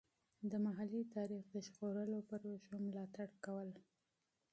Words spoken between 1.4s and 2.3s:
د ژغورلو